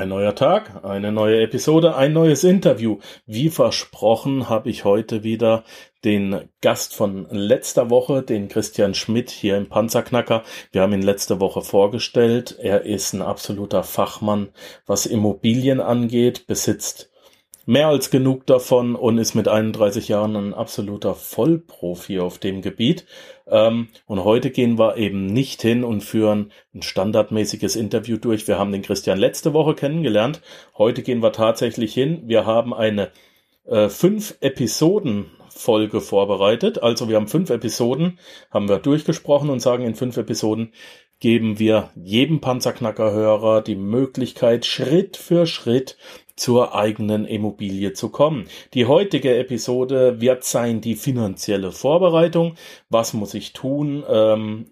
Ein 0.00 0.08
neuer 0.08 0.34
Tag, 0.34 0.82
eine 0.82 1.12
neue 1.12 1.42
Episode, 1.42 1.94
ein 1.94 2.14
neues 2.14 2.42
Interview. 2.42 3.00
Wie 3.26 3.50
versprochen 3.50 4.48
habe 4.48 4.70
ich 4.70 4.86
heute 4.86 5.24
wieder 5.24 5.62
den 6.04 6.48
Gast 6.62 6.94
von 6.94 7.26
letzter 7.28 7.90
Woche, 7.90 8.22
den 8.22 8.48
Christian 8.48 8.94
Schmidt 8.94 9.28
hier 9.28 9.58
im 9.58 9.68
Panzerknacker. 9.68 10.42
Wir 10.72 10.80
haben 10.80 10.94
ihn 10.94 11.02
letzte 11.02 11.38
Woche 11.38 11.60
vorgestellt. 11.60 12.56
Er 12.58 12.86
ist 12.86 13.12
ein 13.12 13.20
absoluter 13.20 13.82
Fachmann, 13.82 14.48
was 14.86 15.04
Immobilien 15.04 15.82
angeht, 15.82 16.46
besitzt 16.46 17.09
mehr 17.70 17.86
als 17.86 18.10
genug 18.10 18.46
davon 18.46 18.96
und 18.96 19.18
ist 19.18 19.36
mit 19.36 19.46
31 19.46 20.08
Jahren 20.08 20.34
ein 20.34 20.54
absoluter 20.54 21.14
Vollprofi 21.14 22.18
auf 22.18 22.38
dem 22.38 22.62
Gebiet. 22.62 23.06
Ähm, 23.46 23.86
und 24.06 24.24
heute 24.24 24.50
gehen 24.50 24.76
wir 24.76 24.96
eben 24.96 25.26
nicht 25.26 25.62
hin 25.62 25.84
und 25.84 26.00
führen 26.00 26.50
ein 26.74 26.82
standardmäßiges 26.82 27.76
Interview 27.76 28.16
durch. 28.16 28.48
Wir 28.48 28.58
haben 28.58 28.72
den 28.72 28.82
Christian 28.82 29.18
letzte 29.18 29.52
Woche 29.52 29.76
kennengelernt. 29.76 30.42
Heute 30.76 31.02
gehen 31.02 31.22
wir 31.22 31.30
tatsächlich 31.30 31.94
hin. 31.94 32.22
Wir 32.24 32.44
haben 32.44 32.74
eine 32.74 33.12
äh, 33.66 33.88
fünf 33.88 34.36
Episoden 34.40 35.26
Folge 35.48 36.00
vorbereitet. 36.00 36.82
Also 36.82 37.08
wir 37.08 37.14
haben 37.14 37.28
fünf 37.28 37.50
Episoden, 37.50 38.18
haben 38.50 38.68
wir 38.68 38.78
durchgesprochen 38.78 39.48
und 39.48 39.60
sagen 39.60 39.84
in 39.84 39.94
fünf 39.94 40.16
Episoden 40.16 40.72
geben 41.20 41.58
wir 41.58 41.90
jedem 41.94 42.40
Panzerknacker-Hörer 42.40 43.60
die 43.62 43.76
Möglichkeit, 43.76 44.64
Schritt 44.64 45.18
für 45.18 45.46
Schritt 45.46 45.98
zur 46.40 46.74
eigenen 46.74 47.26
Immobilie 47.26 47.92
zu 47.92 48.08
kommen. 48.08 48.46
Die 48.72 48.86
heutige 48.86 49.36
Episode 49.36 50.22
wird 50.22 50.42
sein 50.42 50.80
die 50.80 50.96
finanzielle 50.96 51.70
Vorbereitung. 51.70 52.54
Was 52.88 53.12
muss 53.12 53.34
ich 53.34 53.52
tun? 53.52 54.02
Ähm, 54.08 54.70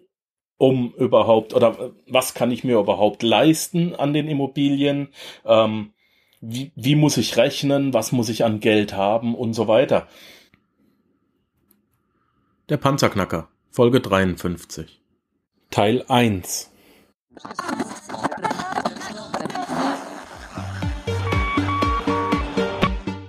um 0.56 0.94
überhaupt 0.94 1.54
oder 1.54 1.78
äh, 1.78 1.90
was 2.08 2.32
kann 2.32 2.50
ich 2.50 2.64
mir 2.64 2.78
überhaupt 2.78 3.22
leisten 3.22 3.94
an 3.94 4.14
den 4.14 4.28
Immobilien? 4.28 5.08
Ähm, 5.44 5.92
wie, 6.40 6.72
wie 6.74 6.94
muss 6.94 7.18
ich 7.18 7.36
rechnen? 7.36 7.92
Was 7.92 8.12
muss 8.12 8.30
ich 8.30 8.44
an 8.44 8.60
Geld 8.60 8.94
haben 8.94 9.34
und 9.34 9.52
so 9.52 9.68
weiter? 9.68 10.08
Der 12.70 12.78
Panzerknacker, 12.78 13.48
Folge 13.70 14.00
53. 14.00 15.02
Teil 15.70 16.02
1. 16.08 16.70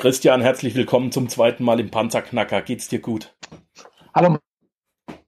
Christian, 0.00 0.40
herzlich 0.40 0.74
willkommen 0.76 1.12
zum 1.12 1.28
zweiten 1.28 1.62
Mal 1.62 1.78
im 1.78 1.90
Panzerknacker. 1.90 2.62
Geht's 2.62 2.88
dir 2.88 3.00
gut? 3.00 3.34
Hallo 4.14 4.38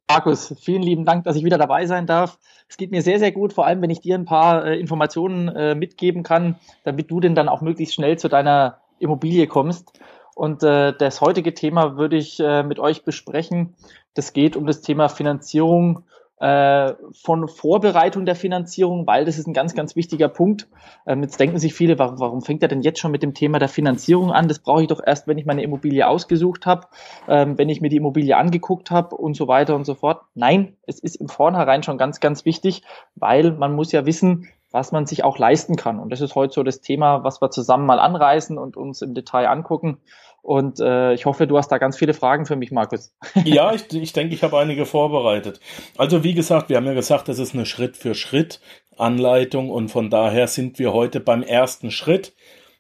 Markus, 0.09 0.55
vielen 0.63 0.81
lieben 0.81 1.05
Dank, 1.05 1.25
dass 1.25 1.37
ich 1.37 1.45
wieder 1.45 1.59
dabei 1.59 1.85
sein 1.85 2.07
darf. 2.07 2.39
Es 2.71 2.79
geht 2.79 2.91
mir 2.91 3.03
sehr, 3.03 3.19
sehr 3.19 3.33
gut, 3.33 3.53
vor 3.53 3.67
allem 3.67 3.83
wenn 3.83 3.91
ich 3.91 4.01
dir 4.01 4.15
ein 4.15 4.25
paar 4.25 4.65
äh, 4.65 4.81
Informationen 4.81 5.49
äh, 5.49 5.75
mitgeben 5.75 6.23
kann, 6.23 6.55
damit 6.85 7.11
du 7.11 7.21
denn 7.21 7.35
dann 7.35 7.51
auch 7.51 7.61
möglichst 7.61 7.95
schnell 7.95 8.19
zu 8.19 8.29
deiner 8.29 8.79
Immobilie 8.99 9.47
kommst. 9.47 10.01
Und 10.35 10.63
äh, 10.63 10.95
das 10.97 11.21
heutige 11.21 11.53
Thema 11.53 11.99
würde 11.99 12.17
ich 12.17 12.41
äh, 12.41 12.63
mit 12.63 12.79
euch 12.79 13.05
besprechen. 13.05 13.75
Das 14.15 14.33
geht 14.33 14.57
um 14.57 14.67
das 14.67 14.81
Thema 14.81 15.11
Finanzierung 15.11 16.05
von 16.43 17.47
Vorbereitung 17.47 18.27
der 18.27 18.35
Finanzierung, 18.35 19.07
weil 19.07 19.25
das 19.25 19.39
ist 19.39 19.47
ein 19.47 19.53
ganz, 19.53 19.75
ganz 19.75 19.95
wichtiger 19.95 20.29
Punkt. 20.29 20.69
Ähm, 21.07 21.23
jetzt 21.23 21.39
denken 21.39 21.59
sich 21.59 21.73
viele, 21.73 21.99
warum, 22.01 22.19
warum 22.19 22.43
fängt 22.43 22.63
er 22.63 22.69
denn 22.69 22.83
jetzt 22.83 22.99
schon 22.99 23.13
mit 23.13 23.23
dem 23.23 23.33
Thema 23.33 23.61
der 23.61 23.69
Finanzierung 23.69 24.33
an? 24.33 24.49
Das 24.49 24.59
brauche 24.59 24.83
ich 24.83 24.89
doch 24.89 25.01
erst, 25.05 25.29
wenn 25.29 25.39
ich 25.39 25.47
meine 25.47 25.63
Immobilie 25.63 26.07
ausgesucht 26.07 26.67
habe, 26.67 26.89
ähm, 27.29 27.59
wenn 27.59 27.69
ich 27.69 27.81
mir 27.81 27.91
die 27.91 27.97
Immobilie 27.97 28.37
angeguckt 28.37 28.91
habe 28.91 29.17
und 29.17 29.37
so 29.37 29.47
weiter 29.47 29.77
und 29.77 29.85
so 29.85 29.95
fort. 29.95 30.23
Nein, 30.35 30.77
es 30.85 30.99
ist 30.99 31.17
im 31.17 31.29
Vornherein 31.29 31.85
schon 31.85 31.97
ganz, 31.97 32.19
ganz 32.19 32.45
wichtig, 32.45 32.83
weil 33.15 33.53
man 33.53 33.75
muss 33.75 33.93
ja 33.93 34.05
wissen, 34.05 34.49
was 34.73 34.91
man 34.91 35.07
sich 35.07 35.23
auch 35.23 35.39
leisten 35.39 35.77
kann. 35.77 36.01
Und 36.01 36.11
das 36.11 36.21
ist 36.21 36.35
heute 36.35 36.55
so 36.55 36.63
das 36.63 36.81
Thema, 36.81 37.23
was 37.23 37.41
wir 37.41 37.51
zusammen 37.51 37.87
mal 37.87 38.01
anreißen 38.01 38.59
und 38.59 38.77
uns 38.77 39.03
im 39.03 39.15
Detail 39.15 39.47
angucken. 39.49 39.99
Und 40.43 40.81
äh, 40.81 41.15
ich 41.15 41.25
hoffe, 41.25 41.47
du 41.47 41.57
hast 41.57 41.69
da 41.69 41.79
ganz 41.79 41.97
viele 41.97 42.15
Fragen 42.15 42.47
für 42.47 42.57
mich, 42.57 42.73
Markus. 42.73 43.15
ja, 43.45 43.73
ich, 43.73 43.93
ich 43.95 44.13
denke, 44.13 44.35
ich 44.35 44.43
habe 44.43 44.59
einige 44.59 44.87
vorbereitet. 44.87 45.61
Also 45.97 46.25
wie 46.25 46.35
gesagt, 46.35 46.69
wir 46.69 46.77
haben 46.77 46.87
ja 46.87 46.95
gesagt, 46.95 47.29
das 47.29 47.39
ist 47.39 47.55
eine 47.55 47.65
Schritt-für-Schritt-Anleitung 47.65 49.71
und 49.71 49.89
von 49.89 50.11
daher 50.11 50.49
sind 50.49 50.81
wir 50.81 50.93
heute 50.93 51.21
beim 51.21 51.45
ersten 51.45 51.93
Schritt. 51.93 52.35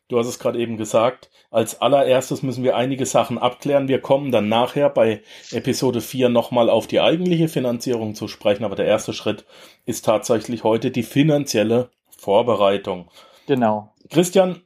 Du 0.08 0.18
hast 0.18 0.26
es 0.26 0.40
gerade 0.40 0.58
eben 0.58 0.76
gesagt. 0.76 1.30
Als 1.52 1.80
allererstes 1.80 2.42
müssen 2.42 2.64
wir 2.64 2.76
einige 2.76 3.06
Sachen 3.06 3.38
abklären. 3.38 3.86
Wir 3.86 4.00
kommen 4.00 4.32
dann 4.32 4.48
nachher 4.48 4.90
bei 4.90 5.22
Episode 5.52 6.00
4 6.00 6.30
nochmal 6.30 6.68
auf 6.68 6.86
die 6.86 7.00
eigentliche 7.00 7.46
Finanzierung 7.46 8.14
zu 8.14 8.26
sprechen, 8.26 8.64
aber 8.64 8.74
der 8.74 8.86
erste 8.86 9.12
Schritt 9.12 9.44
ist 9.86 10.04
tatsächlich 10.04 10.64
heute 10.64 10.90
die 10.90 11.02
finanzielle 11.02 11.90
Vorbereitung. 12.18 13.08
Genau. 13.46 13.92
Christian, 14.10 14.62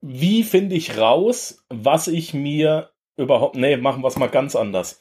wie 0.00 0.42
finde 0.42 0.76
ich 0.76 0.98
raus, 0.98 1.64
was 1.68 2.08
ich 2.08 2.34
mir 2.34 2.90
überhaupt, 3.16 3.56
nee, 3.56 3.76
machen 3.76 4.02
wir 4.02 4.08
es 4.08 4.18
mal 4.18 4.28
ganz 4.28 4.56
anders. 4.56 5.00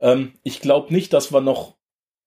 Ähm, 0.00 0.34
ich 0.42 0.60
glaube 0.60 0.92
nicht, 0.92 1.12
dass 1.12 1.32
wir 1.32 1.40
noch 1.40 1.76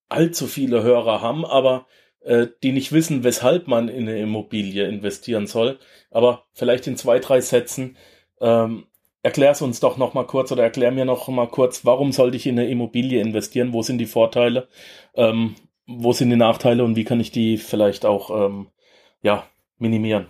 allzu 0.09 0.47
viele 0.47 0.83
Hörer 0.83 1.22
haben, 1.22 1.45
aber 1.45 1.85
äh, 2.22 2.47
die 2.63 2.72
nicht 2.72 2.91
wissen, 2.91 3.23
weshalb 3.23 3.67
man 3.67 3.88
in 3.88 4.07
eine 4.07 4.19
Immobilie 4.19 4.88
investieren 4.88 5.47
soll. 5.47 5.79
Aber 6.11 6.45
vielleicht 6.53 6.88
in 6.88 6.97
zwei, 6.97 7.19
drei 7.19 7.41
Sätzen, 7.41 7.97
ähm, 8.41 8.88
erklär 9.23 9.51
es 9.51 9.61
uns 9.61 9.79
doch 9.79 9.97
noch 9.97 10.13
mal 10.13 10.25
kurz 10.25 10.51
oder 10.51 10.63
erklär 10.63 10.91
mir 10.91 11.05
noch 11.05 11.28
mal 11.28 11.47
kurz, 11.47 11.85
warum 11.85 12.11
sollte 12.11 12.38
ich 12.38 12.47
in 12.47 12.57
eine 12.57 12.69
Immobilie 12.69 13.22
investieren? 13.22 13.73
Wo 13.73 13.81
sind 13.81 13.97
die 13.99 14.05
Vorteile? 14.05 14.67
Ähm, 15.16 15.55
wo 15.85 16.13
sind 16.13 16.29
die 16.29 16.35
Nachteile 16.35 16.84
und 16.84 16.95
wie 16.95 17.05
kann 17.05 17.19
ich 17.19 17.31
die 17.31 17.57
vielleicht 17.57 18.05
auch 18.05 18.29
ähm, 18.29 18.67
ja 19.22 19.47
minimieren? 19.78 20.28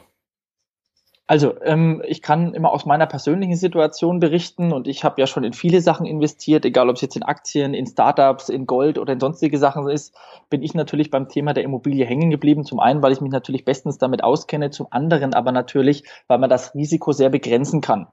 Also, 1.29 1.61
ähm, 1.61 2.01
ich 2.07 2.21
kann 2.21 2.53
immer 2.53 2.71
aus 2.71 2.85
meiner 2.85 3.05
persönlichen 3.05 3.57
Situation 3.57 4.21
berichten 4.21 4.71
und 4.71 4.88
ich 4.88 5.03
habe 5.03 5.19
ja 5.19 5.27
schon 5.27 5.43
in 5.43 5.51
viele 5.51 5.81
Sachen 5.81 6.05
investiert, 6.05 6.63
egal 6.63 6.89
ob 6.89 6.95
es 6.95 7.01
jetzt 7.01 7.17
in 7.17 7.23
Aktien, 7.23 7.73
in 7.73 7.85
Startups, 7.85 8.47
in 8.47 8.65
Gold 8.65 8.97
oder 8.97 9.11
in 9.11 9.19
sonstige 9.19 9.57
Sachen 9.57 9.89
ist, 9.89 10.16
bin 10.49 10.63
ich 10.63 10.73
natürlich 10.73 11.11
beim 11.11 11.27
Thema 11.27 11.53
der 11.53 11.66
Immobilie 11.66 12.05
hängen 12.05 12.29
geblieben. 12.29 12.63
Zum 12.63 12.79
einen, 12.79 13.01
weil 13.01 13.11
ich 13.11 13.19
mich 13.19 13.31
natürlich 13.31 13.66
bestens 13.66 13.97
damit 13.97 14.23
auskenne, 14.23 14.69
zum 14.69 14.87
anderen 14.89 15.33
aber 15.33 15.51
natürlich, 15.51 16.03
weil 16.27 16.37
man 16.37 16.49
das 16.49 16.73
Risiko 16.73 17.11
sehr 17.11 17.29
begrenzen 17.29 17.81
kann. 17.81 18.07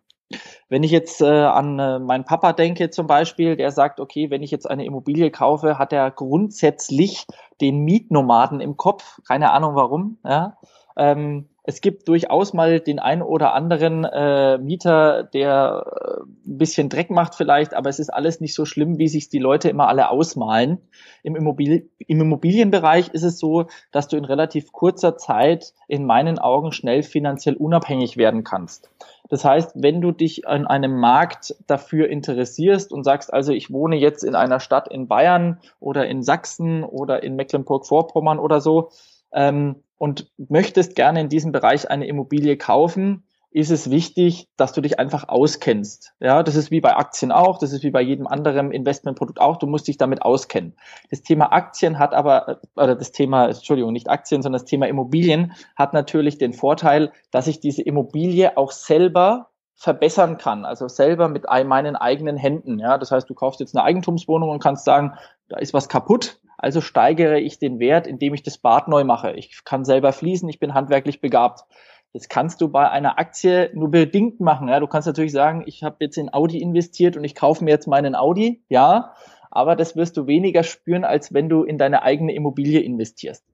Wenn 0.68 0.82
ich 0.82 0.90
jetzt 0.90 1.20
äh, 1.20 1.26
an 1.26 1.78
äh, 1.78 2.00
meinen 2.00 2.24
Papa 2.24 2.52
denke 2.52 2.90
zum 2.90 3.06
Beispiel, 3.06 3.56
der 3.56 3.70
sagt, 3.70 4.00
okay, 4.00 4.30
wenn 4.30 4.42
ich 4.42 4.50
jetzt 4.50 4.68
eine 4.68 4.84
Immobilie 4.84 5.30
kaufe, 5.30 5.78
hat 5.78 5.92
er 5.92 6.10
grundsätzlich 6.10 7.26
den 7.60 7.84
Mietnomaden 7.84 8.60
im 8.60 8.76
Kopf, 8.76 9.20
keine 9.28 9.52
Ahnung 9.52 9.76
warum, 9.76 10.18
ja. 10.24 10.56
Ähm, 10.96 11.48
es 11.66 11.80
gibt 11.80 12.08
durchaus 12.08 12.52
mal 12.52 12.78
den 12.78 12.98
einen 12.98 13.22
oder 13.22 13.54
anderen 13.54 14.04
äh, 14.04 14.58
Mieter, 14.58 15.24
der 15.24 15.84
äh, 15.86 16.20
ein 16.46 16.58
bisschen 16.58 16.90
Dreck 16.90 17.10
macht 17.10 17.34
vielleicht, 17.34 17.72
aber 17.72 17.88
es 17.88 17.98
ist 17.98 18.10
alles 18.10 18.40
nicht 18.40 18.54
so 18.54 18.66
schlimm, 18.66 18.98
wie 18.98 19.08
sich 19.08 19.30
die 19.30 19.38
Leute 19.38 19.70
immer 19.70 19.88
alle 19.88 20.10
ausmalen. 20.10 20.78
Im, 21.22 21.36
Immobil 21.36 21.88
Im 21.98 22.20
Immobilienbereich 22.20 23.08
ist 23.08 23.22
es 23.22 23.38
so, 23.38 23.64
dass 23.92 24.08
du 24.08 24.18
in 24.18 24.26
relativ 24.26 24.72
kurzer 24.72 25.16
Zeit 25.16 25.72
in 25.88 26.04
meinen 26.04 26.38
Augen 26.38 26.70
schnell 26.70 27.02
finanziell 27.02 27.56
unabhängig 27.56 28.18
werden 28.18 28.44
kannst. 28.44 28.90
Das 29.30 29.42
heißt, 29.42 29.72
wenn 29.74 30.02
du 30.02 30.12
dich 30.12 30.46
an 30.46 30.66
einem 30.66 31.00
Markt 31.00 31.56
dafür 31.66 32.10
interessierst 32.10 32.92
und 32.92 33.04
sagst, 33.04 33.32
also 33.32 33.54
ich 33.54 33.72
wohne 33.72 33.96
jetzt 33.96 34.22
in 34.22 34.34
einer 34.34 34.60
Stadt 34.60 34.86
in 34.92 35.08
Bayern 35.08 35.60
oder 35.80 36.06
in 36.06 36.22
Sachsen 36.22 36.84
oder 36.84 37.22
in 37.22 37.36
Mecklenburg-Vorpommern 37.36 38.38
oder 38.38 38.60
so, 38.60 38.90
ähm, 39.32 39.76
und 39.98 40.30
möchtest 40.36 40.94
gerne 40.94 41.20
in 41.20 41.28
diesem 41.28 41.52
Bereich 41.52 41.90
eine 41.90 42.06
Immobilie 42.06 42.56
kaufen, 42.56 43.24
ist 43.54 43.70
es 43.70 43.88
wichtig, 43.88 44.48
dass 44.56 44.72
du 44.72 44.80
dich 44.80 44.98
einfach 44.98 45.28
auskennst. 45.28 46.12
Ja, 46.18 46.42
das 46.42 46.56
ist 46.56 46.72
wie 46.72 46.80
bei 46.80 46.96
Aktien 46.96 47.30
auch, 47.30 47.58
das 47.58 47.72
ist 47.72 47.84
wie 47.84 47.92
bei 47.92 48.02
jedem 48.02 48.26
anderen 48.26 48.72
Investmentprodukt 48.72 49.40
auch. 49.40 49.58
Du 49.58 49.68
musst 49.68 49.86
dich 49.86 49.96
damit 49.96 50.22
auskennen. 50.22 50.74
Das 51.08 51.22
Thema 51.22 51.52
Aktien 51.52 52.00
hat 52.00 52.14
aber, 52.14 52.48
äh, 52.48 52.56
oder 52.74 52.96
das 52.96 53.12
Thema, 53.12 53.46
Entschuldigung, 53.46 53.92
nicht 53.92 54.10
Aktien, 54.10 54.42
sondern 54.42 54.60
das 54.60 54.68
Thema 54.68 54.88
Immobilien 54.88 55.52
hat 55.76 55.92
natürlich 55.92 56.36
den 56.36 56.52
Vorteil, 56.52 57.12
dass 57.30 57.46
ich 57.46 57.60
diese 57.60 57.82
Immobilie 57.82 58.56
auch 58.56 58.72
selber 58.72 59.50
verbessern 59.76 60.38
kann, 60.38 60.64
also 60.64 60.88
selber 60.88 61.28
mit 61.28 61.44
meinen 61.48 61.96
eigenen 61.96 62.36
Händen. 62.36 62.78
Ja, 62.78 62.98
das 62.98 63.10
heißt, 63.10 63.28
du 63.28 63.34
kaufst 63.34 63.60
jetzt 63.60 63.76
eine 63.76 63.84
Eigentumswohnung 63.84 64.50
und 64.50 64.62
kannst 64.62 64.84
sagen, 64.84 65.14
da 65.48 65.58
ist 65.58 65.74
was 65.74 65.88
kaputt, 65.88 66.40
also 66.56 66.80
steigere 66.80 67.38
ich 67.40 67.58
den 67.58 67.78
Wert, 67.78 68.06
indem 68.06 68.34
ich 68.34 68.42
das 68.42 68.58
Bad 68.58 68.88
neu 68.88 69.04
mache. 69.04 69.32
Ich 69.32 69.64
kann 69.64 69.84
selber 69.84 70.12
fließen, 70.12 70.48
ich 70.48 70.60
bin 70.60 70.74
handwerklich 70.74 71.20
begabt. 71.20 71.64
Das 72.12 72.28
kannst 72.28 72.60
du 72.60 72.68
bei 72.68 72.88
einer 72.88 73.18
Aktie 73.18 73.70
nur 73.74 73.90
bedingt 73.90 74.38
machen. 74.38 74.68
Ja, 74.68 74.78
du 74.78 74.86
kannst 74.86 75.06
natürlich 75.06 75.32
sagen, 75.32 75.64
ich 75.66 75.82
habe 75.82 75.96
jetzt 75.98 76.16
in 76.16 76.32
Audi 76.32 76.62
investiert 76.62 77.16
und 77.16 77.24
ich 77.24 77.34
kaufe 77.34 77.64
mir 77.64 77.72
jetzt 77.72 77.88
meinen 77.88 78.14
Audi. 78.14 78.64
Ja, 78.68 79.14
aber 79.50 79.74
das 79.74 79.96
wirst 79.96 80.16
du 80.16 80.26
weniger 80.28 80.62
spüren, 80.62 81.04
als 81.04 81.34
wenn 81.34 81.48
du 81.48 81.64
in 81.64 81.76
deine 81.76 82.02
eigene 82.02 82.32
Immobilie 82.32 82.80
investierst. 82.80 83.44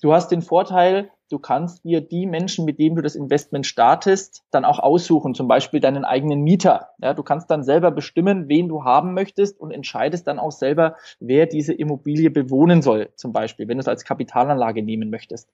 Du 0.00 0.12
hast 0.12 0.28
den 0.28 0.42
Vorteil, 0.42 1.10
du 1.28 1.40
kannst 1.40 1.82
dir 1.82 2.00
die 2.00 2.26
Menschen, 2.26 2.64
mit 2.64 2.78
denen 2.78 2.94
du 2.94 3.02
das 3.02 3.16
Investment 3.16 3.66
startest, 3.66 4.44
dann 4.52 4.64
auch 4.64 4.78
aussuchen, 4.78 5.34
zum 5.34 5.48
Beispiel 5.48 5.80
deinen 5.80 6.04
eigenen 6.04 6.42
Mieter. 6.42 6.90
Ja, 7.02 7.14
du 7.14 7.24
kannst 7.24 7.50
dann 7.50 7.64
selber 7.64 7.90
bestimmen, 7.90 8.48
wen 8.48 8.68
du 8.68 8.84
haben 8.84 9.12
möchtest 9.12 9.58
und 9.60 9.72
entscheidest 9.72 10.28
dann 10.28 10.38
auch 10.38 10.52
selber, 10.52 10.94
wer 11.18 11.46
diese 11.46 11.74
Immobilie 11.74 12.30
bewohnen 12.30 12.80
soll, 12.80 13.10
zum 13.16 13.32
Beispiel, 13.32 13.66
wenn 13.66 13.78
du 13.78 13.80
es 13.80 13.88
als 13.88 14.04
Kapitalanlage 14.04 14.84
nehmen 14.84 15.10
möchtest. 15.10 15.50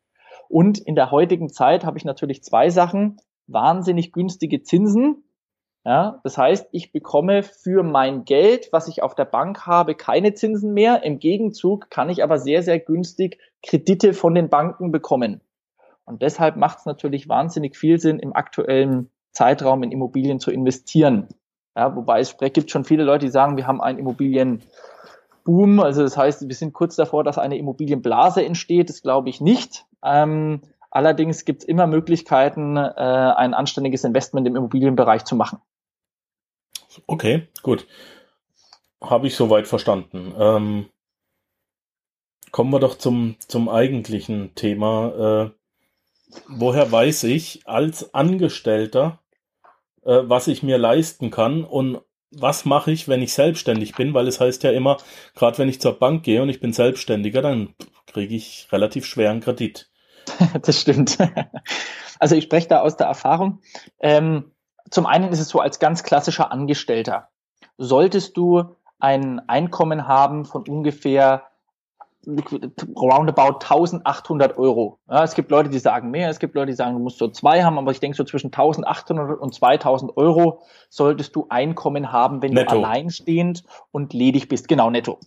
Und 0.48 0.78
in 0.78 0.94
der 0.94 1.10
heutigen 1.10 1.48
Zeit 1.48 1.86
habe 1.86 1.96
ich 1.96 2.04
natürlich 2.04 2.42
zwei 2.42 2.68
Sachen. 2.68 3.16
Wahnsinnig 3.46 4.12
günstige 4.12 4.62
Zinsen. 4.62 5.23
Ja, 5.86 6.20
das 6.24 6.38
heißt, 6.38 6.68
ich 6.72 6.92
bekomme 6.92 7.42
für 7.42 7.82
mein 7.82 8.24
Geld, 8.24 8.70
was 8.72 8.88
ich 8.88 9.02
auf 9.02 9.14
der 9.14 9.26
Bank 9.26 9.66
habe, 9.66 9.94
keine 9.94 10.32
Zinsen 10.32 10.72
mehr. 10.72 11.02
Im 11.02 11.18
Gegenzug 11.18 11.90
kann 11.90 12.08
ich 12.08 12.22
aber 12.22 12.38
sehr, 12.38 12.62
sehr 12.62 12.78
günstig 12.80 13.38
Kredite 13.62 14.14
von 14.14 14.34
den 14.34 14.48
Banken 14.48 14.92
bekommen. 14.92 15.42
Und 16.06 16.22
deshalb 16.22 16.56
macht 16.56 16.78
es 16.78 16.86
natürlich 16.86 17.28
wahnsinnig 17.28 17.76
viel 17.76 18.00
Sinn, 18.00 18.18
im 18.18 18.34
aktuellen 18.34 19.10
Zeitraum 19.32 19.82
in 19.82 19.92
Immobilien 19.92 20.40
zu 20.40 20.50
investieren. 20.50 21.28
Ja, 21.76 21.94
wobei 21.94 22.20
es 22.20 22.36
gibt 22.38 22.70
schon 22.70 22.84
viele 22.84 23.04
Leute, 23.04 23.26
die 23.26 23.32
sagen, 23.32 23.58
wir 23.58 23.66
haben 23.66 23.82
einen 23.82 23.98
Immobilienboom. 23.98 25.80
Also 25.80 26.02
das 26.02 26.16
heißt, 26.16 26.48
wir 26.48 26.54
sind 26.54 26.72
kurz 26.72 26.96
davor, 26.96 27.24
dass 27.24 27.36
eine 27.36 27.58
Immobilienblase 27.58 28.42
entsteht. 28.42 28.88
Das 28.88 29.02
glaube 29.02 29.28
ich 29.28 29.42
nicht. 29.42 29.84
Ähm, 30.02 30.62
allerdings 30.90 31.44
gibt 31.44 31.62
es 31.62 31.68
immer 31.68 31.86
Möglichkeiten, 31.86 32.78
äh, 32.78 32.80
ein 32.90 33.52
anständiges 33.52 34.04
Investment 34.04 34.46
im 34.46 34.56
Immobilienbereich 34.56 35.24
zu 35.24 35.36
machen. 35.36 35.58
Okay, 37.06 37.48
gut. 37.62 37.86
Habe 39.00 39.26
ich 39.26 39.36
soweit 39.36 39.66
verstanden. 39.66 40.34
Ähm, 40.38 40.88
kommen 42.50 42.70
wir 42.70 42.80
doch 42.80 42.96
zum, 42.96 43.36
zum 43.46 43.68
eigentlichen 43.68 44.54
Thema. 44.54 45.52
Äh, 45.52 46.40
woher 46.48 46.90
weiß 46.90 47.24
ich 47.24 47.66
als 47.66 48.14
Angestellter, 48.14 49.20
äh, 50.04 50.20
was 50.22 50.48
ich 50.48 50.62
mir 50.62 50.78
leisten 50.78 51.30
kann 51.30 51.64
und 51.64 52.00
was 52.30 52.64
mache 52.64 52.90
ich, 52.90 53.08
wenn 53.08 53.22
ich 53.22 53.32
selbstständig 53.32 53.94
bin? 53.94 54.14
Weil 54.14 54.26
es 54.26 54.40
heißt 54.40 54.62
ja 54.64 54.72
immer, 54.72 54.96
gerade 55.34 55.58
wenn 55.58 55.68
ich 55.68 55.80
zur 55.80 55.98
Bank 55.98 56.24
gehe 56.24 56.42
und 56.42 56.48
ich 56.48 56.60
bin 56.60 56.72
Selbstständiger, 56.72 57.42
dann 57.42 57.74
kriege 58.06 58.34
ich 58.34 58.68
relativ 58.72 59.06
schweren 59.06 59.40
Kredit. 59.40 59.90
das 60.62 60.80
stimmt. 60.80 61.18
Also 62.18 62.36
ich 62.36 62.44
spreche 62.44 62.68
da 62.68 62.80
aus 62.80 62.96
der 62.96 63.08
Erfahrung. 63.08 63.60
Ähm, 64.00 64.53
zum 64.94 65.06
einen 65.06 65.32
ist 65.32 65.40
es 65.40 65.48
so 65.48 65.58
als 65.58 65.80
ganz 65.80 66.04
klassischer 66.04 66.52
Angestellter. 66.52 67.28
Solltest 67.78 68.36
du 68.36 68.76
ein 69.00 69.40
Einkommen 69.48 70.06
haben 70.06 70.44
von 70.44 70.62
ungefähr 70.68 71.42
roundabout 72.96 73.58
1800 73.58 74.56
Euro. 74.56 75.00
Ja, 75.10 75.24
es 75.24 75.34
gibt 75.34 75.50
Leute, 75.50 75.68
die 75.68 75.80
sagen 75.80 76.12
mehr, 76.12 76.30
es 76.30 76.38
gibt 76.38 76.54
Leute, 76.54 76.68
die 76.70 76.76
sagen, 76.76 76.94
du 76.94 77.00
musst 77.00 77.18
so 77.18 77.26
zwei 77.26 77.64
haben, 77.64 77.76
aber 77.76 77.90
ich 77.90 77.98
denke 77.98 78.16
so 78.16 78.22
zwischen 78.22 78.46
1800 78.46 79.40
und 79.40 79.52
2000 79.52 80.16
Euro 80.16 80.62
solltest 80.88 81.34
du 81.34 81.46
Einkommen 81.48 82.12
haben, 82.12 82.40
wenn 82.40 82.52
netto. 82.52 82.76
du 82.76 82.84
alleinstehend 82.84 83.64
und 83.90 84.12
ledig 84.12 84.48
bist. 84.48 84.68
Genau, 84.68 84.90
netto. 84.90 85.18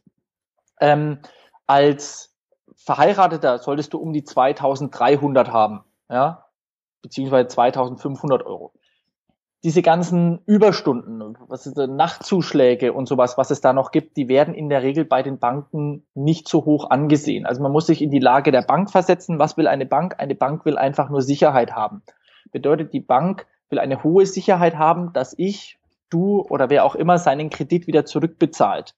Ähm, 0.79 1.19
als 1.67 2.33
Verheirateter 2.77 3.59
solltest 3.59 3.93
du 3.93 3.97
um 3.97 4.13
die 4.13 4.23
2300 4.23 5.51
haben, 5.51 5.83
ja, 6.09 6.45
beziehungsweise 7.01 7.49
2500 7.49 8.45
Euro. 8.45 8.71
Diese 9.63 9.81
ganzen 9.81 10.39
Überstunden, 10.45 11.35
was 11.47 11.65
ist, 11.65 11.77
Nachtzuschläge 11.77 12.93
und 12.93 13.07
sowas, 13.07 13.37
was 13.37 13.49
es 13.49 13.59
da 13.59 13.73
noch 13.73 13.91
gibt, 13.91 14.15
die 14.15 14.29
werden 14.29 14.53
in 14.53 14.69
der 14.69 14.83
Regel 14.83 15.03
bei 15.03 15.23
den 15.23 15.39
Banken 15.39 16.05
nicht 16.13 16.47
so 16.47 16.65
hoch 16.65 16.89
angesehen. 16.91 17.45
Also 17.45 17.63
man 17.63 17.71
muss 17.71 17.87
sich 17.87 18.01
in 18.01 18.11
die 18.11 18.19
Lage 18.19 18.51
der 18.51 18.61
Bank 18.61 18.91
versetzen. 18.91 19.39
Was 19.39 19.57
will 19.57 19.67
eine 19.67 19.87
Bank? 19.87 20.15
Eine 20.19 20.35
Bank 20.35 20.63
will 20.65 20.77
einfach 20.77 21.09
nur 21.09 21.23
Sicherheit 21.23 21.73
haben. 21.73 22.03
Bedeutet, 22.51 22.93
die 22.93 22.99
Bank 22.99 23.47
will 23.69 23.79
eine 23.79 24.03
hohe 24.03 24.25
Sicherheit 24.25 24.77
haben, 24.77 25.11
dass 25.13 25.33
ich, 25.37 25.79
du 26.09 26.45
oder 26.49 26.69
wer 26.69 26.85
auch 26.85 26.95
immer 26.95 27.17
seinen 27.17 27.49
Kredit 27.49 27.87
wieder 27.87 28.05
zurückbezahlt. 28.05 28.95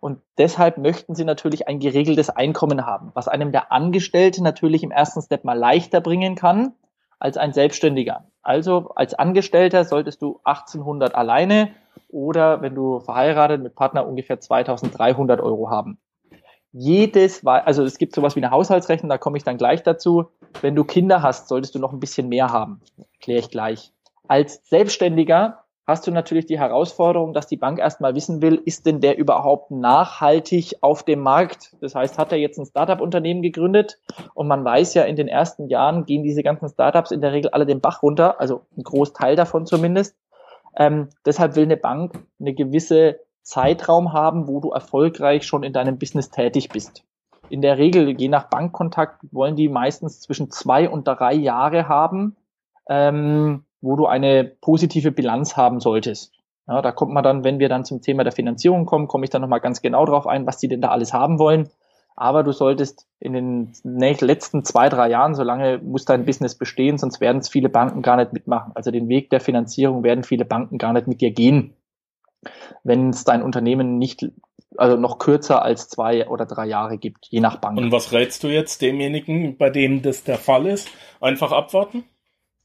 Und 0.00 0.20
deshalb 0.38 0.78
möchten 0.78 1.14
sie 1.14 1.24
natürlich 1.24 1.68
ein 1.68 1.78
geregeltes 1.78 2.30
Einkommen 2.30 2.86
haben, 2.86 3.10
was 3.14 3.28
einem 3.28 3.52
der 3.52 3.70
Angestellte 3.70 4.42
natürlich 4.42 4.82
im 4.82 4.90
ersten 4.90 5.22
Step 5.22 5.44
mal 5.44 5.58
leichter 5.58 6.00
bringen 6.00 6.34
kann 6.34 6.72
als 7.18 7.36
ein 7.36 7.52
Selbstständiger. 7.52 8.24
Also 8.42 8.90
als 8.94 9.14
Angestellter 9.14 9.84
solltest 9.84 10.22
du 10.22 10.40
1800 10.44 11.14
alleine 11.14 11.74
oder 12.08 12.62
wenn 12.62 12.74
du 12.74 13.00
verheiratet 13.00 13.62
mit 13.62 13.74
Partner 13.74 14.06
ungefähr 14.06 14.40
2300 14.40 15.40
Euro 15.40 15.70
haben. 15.70 15.98
Jedes, 16.72 17.44
also 17.44 17.82
es 17.82 17.98
gibt 17.98 18.14
sowas 18.14 18.36
wie 18.36 18.40
eine 18.40 18.52
Haushaltsrechnung, 18.52 19.10
da 19.10 19.18
komme 19.18 19.36
ich 19.36 19.44
dann 19.44 19.58
gleich 19.58 19.82
dazu. 19.82 20.28
Wenn 20.62 20.76
du 20.76 20.84
Kinder 20.84 21.20
hast, 21.22 21.48
solltest 21.48 21.74
du 21.74 21.78
noch 21.78 21.92
ein 21.92 22.00
bisschen 22.00 22.28
mehr 22.28 22.50
haben. 22.50 22.80
Erkläre 23.14 23.40
ich 23.40 23.50
gleich. 23.50 23.92
Als 24.28 24.68
Selbstständiger 24.68 25.59
hast 25.90 26.06
du 26.06 26.10
natürlich 26.10 26.46
die 26.46 26.58
Herausforderung, 26.58 27.34
dass 27.34 27.46
die 27.46 27.56
Bank 27.56 27.78
erstmal 27.78 28.14
wissen 28.14 28.40
will, 28.40 28.60
ist 28.64 28.86
denn 28.86 29.00
der 29.00 29.18
überhaupt 29.18 29.70
nachhaltig 29.70 30.76
auf 30.80 31.02
dem 31.02 31.20
Markt? 31.20 31.76
Das 31.80 31.94
heißt, 31.94 32.18
hat 32.18 32.32
er 32.32 32.38
jetzt 32.38 32.58
ein 32.58 32.66
Startup-Unternehmen 32.66 33.42
gegründet 33.42 33.98
und 34.34 34.48
man 34.48 34.64
weiß 34.64 34.94
ja, 34.94 35.02
in 35.02 35.16
den 35.16 35.28
ersten 35.28 35.68
Jahren 35.68 36.06
gehen 36.06 36.22
diese 36.22 36.42
ganzen 36.42 36.68
Startups 36.68 37.10
in 37.10 37.20
der 37.20 37.32
Regel 37.32 37.50
alle 37.50 37.66
den 37.66 37.80
Bach 37.80 38.02
runter, 38.02 38.40
also 38.40 38.62
ein 38.76 38.82
Großteil 38.82 39.36
davon 39.36 39.66
zumindest. 39.66 40.16
Ähm, 40.76 41.08
deshalb 41.26 41.56
will 41.56 41.64
eine 41.64 41.76
Bank 41.76 42.18
eine 42.40 42.54
gewisse 42.54 43.20
Zeitraum 43.42 44.12
haben, 44.12 44.48
wo 44.48 44.60
du 44.60 44.70
erfolgreich 44.70 45.44
schon 45.44 45.62
in 45.62 45.72
deinem 45.72 45.98
Business 45.98 46.30
tätig 46.30 46.68
bist. 46.68 47.04
In 47.48 47.62
der 47.62 47.78
Regel, 47.78 48.10
je 48.20 48.28
nach 48.28 48.48
Bankkontakt, 48.48 49.20
wollen 49.32 49.56
die 49.56 49.68
meistens 49.68 50.20
zwischen 50.20 50.50
zwei 50.50 50.88
und 50.88 51.08
drei 51.08 51.34
Jahre 51.34 51.88
haben. 51.88 52.36
Ähm, 52.88 53.64
wo 53.80 53.96
du 53.96 54.06
eine 54.06 54.44
positive 54.44 55.10
Bilanz 55.10 55.56
haben 55.56 55.80
solltest. 55.80 56.32
Ja, 56.66 56.82
da 56.82 56.92
kommt 56.92 57.12
man 57.12 57.24
dann, 57.24 57.42
wenn 57.44 57.58
wir 57.58 57.68
dann 57.68 57.84
zum 57.84 58.00
Thema 58.00 58.22
der 58.22 58.32
Finanzierung 58.32 58.86
kommen, 58.86 59.08
komme 59.08 59.24
ich 59.24 59.30
dann 59.30 59.42
nochmal 59.42 59.60
ganz 59.60 59.82
genau 59.82 60.04
drauf 60.04 60.26
ein, 60.26 60.46
was 60.46 60.58
die 60.58 60.68
denn 60.68 60.80
da 60.80 60.88
alles 60.88 61.12
haben 61.12 61.38
wollen. 61.38 61.68
Aber 62.16 62.42
du 62.42 62.52
solltest 62.52 63.06
in 63.18 63.32
den 63.32 63.72
letzten 63.82 64.62
zwei, 64.62 64.88
drei 64.88 65.08
Jahren, 65.08 65.34
solange 65.34 65.78
muss 65.78 66.04
dein 66.04 66.26
Business 66.26 66.54
bestehen, 66.54 66.98
sonst 66.98 67.20
werden 67.20 67.38
es 67.38 67.48
viele 67.48 67.70
Banken 67.70 68.02
gar 68.02 68.16
nicht 68.16 68.32
mitmachen. 68.32 68.72
Also 68.74 68.90
den 68.90 69.08
Weg 69.08 69.30
der 69.30 69.40
Finanzierung 69.40 70.02
werden 70.02 70.22
viele 70.22 70.44
Banken 70.44 70.76
gar 70.76 70.92
nicht 70.92 71.06
mit 71.06 71.20
dir 71.22 71.30
gehen, 71.30 71.74
wenn 72.84 73.08
es 73.10 73.24
dein 73.24 73.42
Unternehmen 73.42 73.98
nicht, 73.98 74.28
also 74.76 74.96
noch 74.96 75.18
kürzer 75.18 75.62
als 75.62 75.88
zwei 75.88 76.28
oder 76.28 76.44
drei 76.46 76.66
Jahre 76.66 76.98
gibt, 76.98 77.26
je 77.30 77.40
nach 77.40 77.56
Bank. 77.56 77.78
Und 77.78 77.90
was 77.90 78.12
rätst 78.12 78.44
du 78.44 78.48
jetzt 78.48 78.82
demjenigen, 78.82 79.56
bei 79.56 79.70
dem 79.70 80.02
das 80.02 80.22
der 80.22 80.38
Fall 80.38 80.66
ist? 80.66 80.88
Einfach 81.20 81.52
abwarten? 81.52 82.04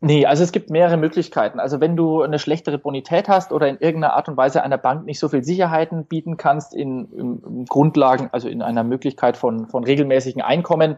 Nee, 0.02 0.26
also 0.26 0.44
es 0.44 0.52
gibt 0.52 0.70
mehrere 0.70 0.98
Möglichkeiten. 0.98 1.60
Also 1.60 1.80
wenn 1.80 1.96
du 1.96 2.22
eine 2.22 2.38
schlechtere 2.38 2.78
Bonität 2.78 3.30
hast 3.30 3.52
oder 3.52 3.68
in 3.68 3.78
irgendeiner 3.78 4.14
Art 4.14 4.28
und 4.28 4.36
Weise 4.36 4.62
einer 4.62 4.78
Bank 4.78 5.06
nicht 5.06 5.20
so 5.20 5.30
viel 5.30 5.44
Sicherheiten 5.44 6.06
bieten 6.06 6.38
kannst 6.38 6.76
in, 6.76 7.12
in 7.12 7.66
Grundlagen, 7.66 8.30
also 8.32 8.50
in 8.50 8.62
einer 8.62 8.84
Möglichkeit 8.84 9.38
von, 9.38 9.68
von 9.68 9.84
regelmäßigen 9.84 10.42
Einkommen, 10.42 10.98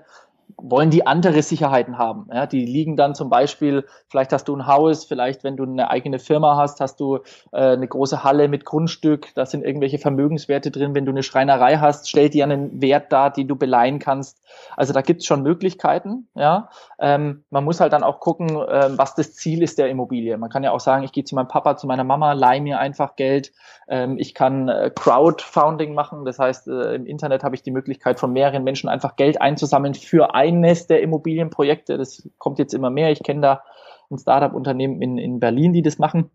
wollen 0.56 0.90
die 0.90 1.06
andere 1.06 1.42
Sicherheiten 1.42 1.98
haben. 1.98 2.28
Ja, 2.34 2.46
die 2.46 2.66
liegen 2.66 2.96
dann 2.96 3.16
zum 3.16 3.30
Beispiel, 3.30 3.86
vielleicht 4.08 4.32
hast 4.32 4.48
du 4.48 4.56
ein 4.56 4.66
Haus, 4.66 5.06
vielleicht 5.06 5.44
wenn 5.44 5.58
du 5.58 5.64
eine 5.64 5.90
eigene 5.90 6.20
Firma 6.20 6.56
hast, 6.56 6.80
hast 6.80 7.00
du 7.00 7.18
äh, 7.52 7.74
eine 7.74 7.88
große 7.88 8.24
Halle 8.24 8.48
mit 8.48 8.64
Grundstück, 8.64 9.34
da 9.36 9.46
sind 9.46 9.64
irgendwelche 9.64 10.00
Vermögenswerte 10.00 10.72
drin. 10.72 10.96
Wenn 10.96 11.06
du 11.06 11.12
eine 11.12 11.24
Schreinerei 11.24 11.78
hast, 11.78 12.10
stellt 12.10 12.34
die 12.34 12.44
einen 12.44 12.82
Wert 12.82 13.12
dar, 13.12 13.32
den 13.32 13.48
du 13.48 13.56
beleihen 13.56 14.00
kannst. 14.00 14.42
Also 14.76 14.94
da 14.94 15.02
gibt's 15.02 15.26
schon 15.26 15.44
Möglichkeiten. 15.44 16.28
Ja, 16.34 16.70
ähm, 17.00 17.44
man 17.50 17.64
muss 17.64 17.80
halt 17.80 17.94
dann 17.94 18.04
auch 18.04 18.20
gucken, 18.20 18.50
äh, 18.50 18.98
was 18.98 19.16
das 19.16 19.34
Ziel 19.34 19.62
ist 19.62 19.78
der 19.78 19.90
Immobilie. 19.90 20.38
Man 20.38 20.50
kann 20.50 20.64
ja 20.64 20.72
auch 20.72 20.80
sagen, 20.80 21.04
ich 21.04 21.12
gehe 21.12 21.26
zu 21.26 21.36
meinem 21.36 21.50
Papa, 21.50 21.78
zu 21.78 21.88
meiner 21.88 22.04
Mama, 22.04 22.34
leih 22.34 22.62
mir 22.62 22.80
einfach 22.80 23.16
Geld. 23.16 23.52
Ähm, 23.90 24.18
ich 24.18 24.34
kann 24.34 24.70
äh, 24.70 24.92
Crowdfunding 24.94 25.94
machen, 25.94 26.26
das 26.26 26.40
heißt, 26.40 26.68
äh, 26.68 26.96
im 26.96 27.06
Internet 27.06 27.44
habe 27.44 27.56
ich 27.56 27.64
die 27.64 27.72
Möglichkeit 27.72 28.20
von 28.20 28.34
mehreren 28.34 28.64
Menschen 28.64 28.90
einfach 28.90 29.16
Geld 29.16 29.42
einzusammeln 29.42 29.94
für 29.94 30.34
eines 30.38 30.88
der 30.88 31.02
Immobilienprojekte. 31.02 31.98
Das 31.98 32.30
kommt 32.38 32.60
jetzt 32.60 32.74
immer 32.74 32.90
mehr. 32.90 33.12
Ich 33.12 33.24
kenne 33.24 33.42
da 33.42 33.64
ein 34.10 34.20
Startup-Unternehmen 34.20 35.02
in, 35.02 35.18
in 35.18 35.40
Berlin, 35.40 35.74
die 35.74 35.82
das 35.82 35.98
machen. 35.98 36.30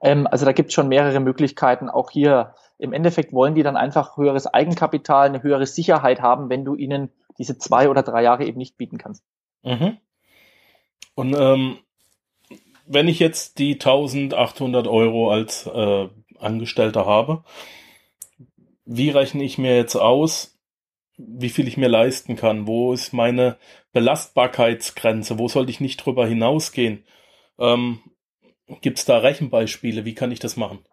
Ähm, 0.00 0.26
also 0.26 0.44
da 0.44 0.52
gibt 0.52 0.68
es 0.68 0.74
schon 0.74 0.88
mehrere 0.88 1.20
Möglichkeiten. 1.20 1.90
Auch 1.90 2.10
hier 2.10 2.54
im 2.78 2.92
Endeffekt 2.92 3.32
wollen 3.32 3.54
die 3.54 3.62
dann 3.62 3.76
einfach 3.76 4.16
höheres 4.16 4.46
Eigenkapital, 4.46 5.28
eine 5.28 5.42
höhere 5.42 5.66
Sicherheit 5.66 6.22
haben, 6.22 6.48
wenn 6.48 6.64
du 6.64 6.74
ihnen 6.74 7.10
diese 7.38 7.58
zwei 7.58 7.88
oder 7.88 8.02
drei 8.02 8.22
Jahre 8.22 8.44
eben 8.44 8.58
nicht 8.58 8.76
bieten 8.76 8.98
kannst. 8.98 9.24
Mhm. 9.62 9.98
Und 11.14 11.34
ähm, 11.36 11.78
wenn 12.86 13.08
ich 13.08 13.18
jetzt 13.18 13.58
die 13.58 13.74
1800 13.74 14.86
Euro 14.86 15.30
als 15.30 15.66
äh, 15.66 16.08
Angestellter 16.38 17.06
habe, 17.06 17.42
wie 18.84 19.10
rechne 19.10 19.42
ich 19.42 19.58
mir 19.58 19.76
jetzt 19.76 19.96
aus, 19.96 20.53
wie 21.16 21.48
viel 21.48 21.68
ich 21.68 21.76
mir 21.76 21.88
leisten 21.88 22.36
kann? 22.36 22.66
Wo 22.66 22.92
ist 22.92 23.12
meine 23.12 23.56
Belastbarkeitsgrenze? 23.92 25.38
Wo 25.38 25.48
sollte 25.48 25.70
ich 25.70 25.80
nicht 25.80 26.04
drüber 26.04 26.26
hinausgehen? 26.26 27.04
Ähm, 27.58 28.00
Gibt 28.80 28.98
es 28.98 29.04
da 29.04 29.18
Rechenbeispiele? 29.18 30.04
Wie 30.04 30.14
kann 30.14 30.32
ich 30.32 30.40
das 30.40 30.56
machen? 30.56 30.84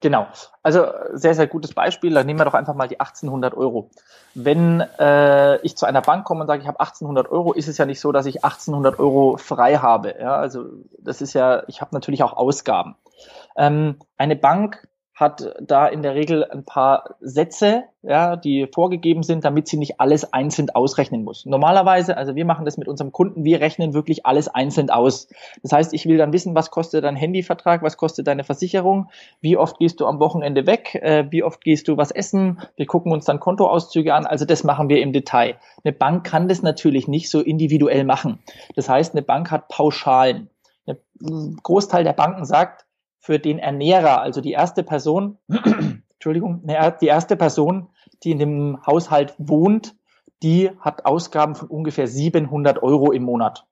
Genau. 0.00 0.26
Also 0.64 0.86
sehr, 1.12 1.34
sehr 1.34 1.46
gutes 1.46 1.74
Beispiel. 1.74 2.12
Dann 2.12 2.26
nehmen 2.26 2.40
wir 2.40 2.44
doch 2.44 2.54
einfach 2.54 2.74
mal 2.74 2.88
die 2.88 2.98
1800 2.98 3.54
Euro. 3.54 3.90
Wenn 4.34 4.80
äh, 4.80 5.58
ich 5.58 5.76
zu 5.76 5.86
einer 5.86 6.02
Bank 6.02 6.24
komme 6.24 6.40
und 6.40 6.48
sage, 6.48 6.62
ich 6.62 6.68
habe 6.68 6.80
1800 6.80 7.30
Euro, 7.30 7.52
ist 7.52 7.68
es 7.68 7.78
ja 7.78 7.86
nicht 7.86 8.00
so, 8.00 8.10
dass 8.10 8.26
ich 8.26 8.44
1800 8.44 8.98
Euro 8.98 9.36
frei 9.36 9.76
habe. 9.76 10.16
Ja, 10.18 10.34
also 10.36 10.64
das 10.98 11.22
ist 11.22 11.34
ja, 11.34 11.62
ich 11.68 11.80
habe 11.80 11.94
natürlich 11.94 12.24
auch 12.24 12.32
Ausgaben. 12.32 12.96
Ähm, 13.56 14.00
eine 14.16 14.34
Bank 14.34 14.88
hat 15.14 15.54
da 15.60 15.86
in 15.86 16.02
der 16.02 16.14
Regel 16.14 16.44
ein 16.44 16.64
paar 16.64 17.16
Sätze, 17.20 17.84
ja, 18.02 18.34
die 18.34 18.66
vorgegeben 18.72 19.22
sind, 19.22 19.44
damit 19.44 19.68
sie 19.68 19.76
nicht 19.76 20.00
alles 20.00 20.32
einzeln 20.32 20.70
ausrechnen 20.70 21.22
muss. 21.22 21.44
Normalerweise, 21.44 22.16
also 22.16 22.34
wir 22.34 22.46
machen 22.46 22.64
das 22.64 22.78
mit 22.78 22.88
unserem 22.88 23.12
Kunden, 23.12 23.44
wir 23.44 23.60
rechnen 23.60 23.92
wirklich 23.92 24.24
alles 24.24 24.48
einzeln 24.48 24.88
aus. 24.88 25.28
Das 25.62 25.72
heißt, 25.72 25.92
ich 25.92 26.06
will 26.06 26.16
dann 26.16 26.32
wissen, 26.32 26.54
was 26.54 26.70
kostet 26.70 27.04
dein 27.04 27.14
Handyvertrag, 27.14 27.82
was 27.82 27.98
kostet 27.98 28.26
deine 28.26 28.42
Versicherung, 28.42 29.10
wie 29.42 29.58
oft 29.58 29.78
gehst 29.78 30.00
du 30.00 30.06
am 30.06 30.18
Wochenende 30.18 30.66
weg, 30.66 30.94
äh, 30.94 31.26
wie 31.30 31.42
oft 31.42 31.60
gehst 31.60 31.88
du 31.88 31.98
was 31.98 32.10
essen, 32.10 32.60
wir 32.76 32.86
gucken 32.86 33.12
uns 33.12 33.26
dann 33.26 33.38
Kontoauszüge 33.38 34.14
an, 34.14 34.24
also 34.24 34.46
das 34.46 34.64
machen 34.64 34.88
wir 34.88 35.02
im 35.02 35.12
Detail. 35.12 35.56
Eine 35.84 35.92
Bank 35.92 36.24
kann 36.24 36.48
das 36.48 36.62
natürlich 36.62 37.06
nicht 37.06 37.28
so 37.28 37.40
individuell 37.40 38.04
machen. 38.04 38.38
Das 38.76 38.88
heißt, 38.88 39.14
eine 39.14 39.22
Bank 39.22 39.50
hat 39.50 39.68
Pauschalen. 39.68 40.48
Ein 40.86 41.56
Großteil 41.62 42.02
der 42.02 42.14
Banken 42.14 42.44
sagt, 42.44 42.86
für 43.22 43.38
den 43.38 43.60
Ernährer, 43.60 44.20
also 44.20 44.40
die 44.40 44.50
erste 44.50 44.82
Person, 44.82 45.38
Entschuldigung, 46.14 46.66
die 47.00 47.06
erste 47.06 47.36
Person, 47.36 47.88
die 48.24 48.32
in 48.32 48.38
dem 48.38 48.84
Haushalt 48.84 49.34
wohnt, 49.38 49.94
die 50.42 50.70
hat 50.80 51.06
Ausgaben 51.06 51.54
von 51.54 51.68
ungefähr 51.68 52.08
700 52.08 52.82
Euro 52.82 53.12
im 53.12 53.22
Monat. 53.22 53.64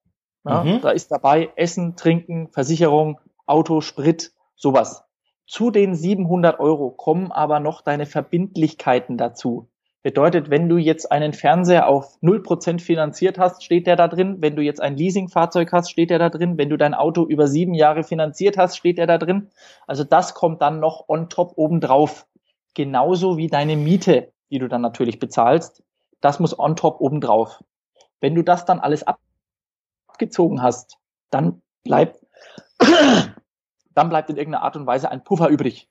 Ja, 0.45 0.63
mhm. 0.63 0.81
Da 0.83 0.91
ist 0.91 1.11
dabei 1.11 1.51
Essen, 1.57 1.97
Trinken, 1.97 2.49
Versicherung, 2.53 3.21
Auto, 3.45 3.81
Sprit, 3.81 4.33
sowas. 4.55 5.05
Zu 5.49 5.73
den 5.73 5.97
700 5.97 6.61
Euro 6.61 6.91
kommen 6.91 7.33
aber 7.33 7.59
noch 7.59 7.83
deine 7.83 8.07
Verbindlichkeiten 8.07 9.19
dazu. 9.19 9.69
Bedeutet, 10.03 10.49
wenn 10.49 10.71
du 10.71 10.79
jetzt 10.79 11.13
einen 11.13 11.35
Fernseher 11.35 11.87
auf 11.87 12.17
0% 12.23 12.81
finanziert 12.81 13.39
hast, 13.39 13.63
steht 13.63 13.87
der 13.87 13.97
da 13.97 14.09
drin. 14.09 14.39
Wenn 14.41 14.57
du 14.57 14.63
jetzt 14.63 14.81
ein 14.81 14.97
Leasingfahrzeug 14.97 15.71
hast, 15.73 15.91
steht 15.91 16.09
der 16.09 16.19
da 16.19 16.31
drin. 16.31 16.57
Wenn 16.57 16.71
du 16.71 16.79
dein 16.79 16.95
Auto 16.95 17.27
über 17.27 17.47
sieben 17.47 17.75
Jahre 17.75 18.03
finanziert 18.03 18.57
hast, 18.57 18.79
steht 18.79 18.97
der 18.97 19.07
da 19.07 19.19
drin. 19.19 19.51
Also 19.87 20.05
das 20.05 20.33
kommt 20.33 20.63
dann 20.63 20.81
noch 20.81 21.05
on 21.09 21.29
top 21.29 21.53
obendrauf. 21.57 22.27
Genauso 22.73 23.37
wie 23.37 23.49
deine 23.49 23.77
Miete, 23.77 24.33
die 24.51 24.59
du 24.59 24.69
dann 24.69 24.81
natürlich 24.81 25.19
bezahlst. 25.19 25.83
Das 26.23 26.41
muss 26.41 26.59
on 26.59 26.77
top 26.77 27.01
obendrauf. 27.01 27.63
Wenn 28.21 28.35
du 28.35 28.43
das 28.43 28.65
dann 28.65 28.81
alles 28.81 29.05
abgezogen 30.09 30.63
hast, 30.63 30.97
dann 31.31 31.61
bleibt, 31.85 32.25
dann 32.79 34.09
bleibt 34.09 34.31
in 34.31 34.37
irgendeiner 34.37 34.65
Art 34.65 34.77
und 34.77 34.87
Weise 34.87 35.11
ein 35.11 35.25
Puffer 35.25 35.49
übrig. 35.49 35.91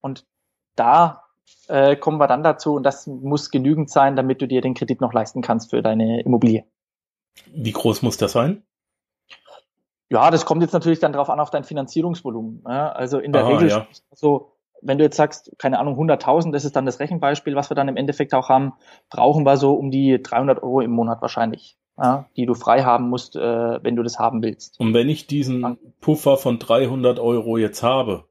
Und 0.00 0.26
da 0.74 1.21
äh, 1.68 1.96
kommen 1.96 2.18
wir 2.18 2.26
dann 2.26 2.42
dazu 2.42 2.74
und 2.74 2.82
das 2.82 3.06
muss 3.06 3.50
genügend 3.50 3.90
sein, 3.90 4.16
damit 4.16 4.42
du 4.42 4.48
dir 4.48 4.60
den 4.60 4.74
Kredit 4.74 5.00
noch 5.00 5.12
leisten 5.12 5.42
kannst 5.42 5.70
für 5.70 5.82
deine 5.82 6.22
Immobilie. 6.22 6.64
Wie 7.46 7.72
groß 7.72 8.02
muss 8.02 8.16
das 8.16 8.32
sein? 8.32 8.62
Ja, 10.10 10.30
das 10.30 10.44
kommt 10.44 10.60
jetzt 10.60 10.72
natürlich 10.72 11.00
dann 11.00 11.14
drauf 11.14 11.30
an 11.30 11.40
auf 11.40 11.50
dein 11.50 11.64
Finanzierungsvolumen. 11.64 12.64
Ja, 12.68 12.92
also 12.92 13.18
in 13.18 13.32
der 13.32 13.44
Aha, 13.44 13.52
Regel 13.52 13.68
ja. 13.70 13.86
so, 14.10 14.52
wenn 14.82 14.98
du 14.98 15.04
jetzt 15.04 15.16
sagst, 15.16 15.52
keine 15.58 15.78
Ahnung, 15.78 15.98
100.000, 15.98 16.52
das 16.52 16.66
ist 16.66 16.76
dann 16.76 16.84
das 16.84 17.00
Rechenbeispiel, 17.00 17.54
was 17.54 17.70
wir 17.70 17.74
dann 17.74 17.88
im 17.88 17.96
Endeffekt 17.96 18.34
auch 18.34 18.50
haben, 18.50 18.74
brauchen 19.08 19.46
wir 19.46 19.56
so 19.56 19.72
um 19.74 19.90
die 19.90 20.22
300 20.22 20.62
Euro 20.62 20.82
im 20.82 20.90
Monat 20.90 21.22
wahrscheinlich, 21.22 21.78
ja, 21.96 22.26
die 22.36 22.44
du 22.44 22.52
frei 22.52 22.82
haben 22.82 23.08
musst, 23.08 23.36
äh, 23.36 23.82
wenn 23.82 23.96
du 23.96 24.02
das 24.02 24.18
haben 24.18 24.42
willst. 24.42 24.78
Und 24.78 24.92
wenn 24.92 25.08
ich 25.08 25.26
diesen 25.26 25.78
Puffer 26.02 26.36
von 26.36 26.58
300 26.58 27.18
Euro 27.18 27.56
jetzt 27.56 27.82
habe, 27.82 28.26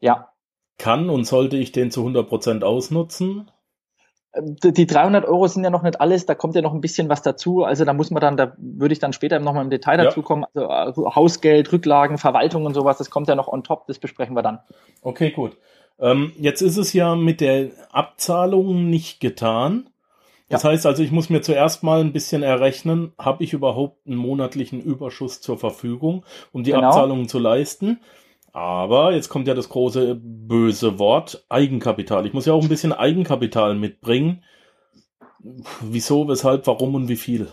ja 0.00 0.33
kann 0.78 1.10
und 1.10 1.24
sollte 1.24 1.56
ich 1.56 1.72
den 1.72 1.90
zu 1.90 2.00
100 2.00 2.28
Prozent 2.28 2.64
ausnutzen? 2.64 3.50
Die 4.36 4.86
300 4.86 5.24
Euro 5.26 5.46
sind 5.46 5.62
ja 5.62 5.70
noch 5.70 5.82
nicht 5.82 6.00
alles, 6.00 6.26
da 6.26 6.34
kommt 6.34 6.56
ja 6.56 6.62
noch 6.62 6.74
ein 6.74 6.80
bisschen 6.80 7.08
was 7.08 7.22
dazu. 7.22 7.62
Also 7.62 7.84
da 7.84 7.92
muss 7.92 8.10
man 8.10 8.20
dann, 8.20 8.36
da 8.36 8.54
würde 8.58 8.92
ich 8.92 8.98
dann 8.98 9.12
später 9.12 9.38
nochmal 9.38 9.62
im 9.62 9.70
Detail 9.70 9.96
dazu 9.96 10.20
ja. 10.20 10.26
kommen. 10.26 10.44
Also, 10.54 10.68
also 10.68 11.14
Hausgeld, 11.14 11.72
Rücklagen, 11.72 12.18
Verwaltung 12.18 12.66
und 12.66 12.74
sowas, 12.74 12.98
das 12.98 13.10
kommt 13.10 13.28
ja 13.28 13.36
noch 13.36 13.46
on 13.46 13.62
top, 13.62 13.86
das 13.86 14.00
besprechen 14.00 14.34
wir 14.34 14.42
dann. 14.42 14.58
Okay, 15.02 15.30
gut. 15.30 15.56
Ähm, 16.00 16.32
jetzt 16.36 16.62
ist 16.62 16.76
es 16.76 16.92
ja 16.92 17.14
mit 17.14 17.40
der 17.40 17.70
Abzahlung 17.92 18.90
nicht 18.90 19.20
getan. 19.20 19.88
Das 20.48 20.64
ja. 20.64 20.70
heißt 20.70 20.84
also, 20.86 21.02
ich 21.02 21.12
muss 21.12 21.30
mir 21.30 21.40
zuerst 21.40 21.82
mal 21.82 22.00
ein 22.00 22.12
bisschen 22.12 22.42
errechnen, 22.42 23.12
habe 23.18 23.44
ich 23.44 23.52
überhaupt 23.52 24.06
einen 24.06 24.16
monatlichen 24.16 24.80
Überschuss 24.80 25.40
zur 25.40 25.58
Verfügung, 25.58 26.24
um 26.52 26.64
die 26.64 26.72
genau. 26.72 26.88
Abzahlungen 26.88 27.28
zu 27.28 27.38
leisten. 27.38 28.00
Aber 28.54 29.12
jetzt 29.12 29.28
kommt 29.30 29.48
ja 29.48 29.54
das 29.54 29.68
große 29.68 30.14
böse 30.14 31.00
Wort 31.00 31.44
Eigenkapital. 31.48 32.24
Ich 32.24 32.32
muss 32.32 32.46
ja 32.46 32.52
auch 32.52 32.62
ein 32.62 32.68
bisschen 32.68 32.92
Eigenkapital 32.92 33.74
mitbringen. 33.74 34.44
Wieso, 35.80 36.28
weshalb, 36.28 36.64
warum 36.68 36.94
und 36.94 37.08
wie 37.08 37.16
viel? 37.16 37.48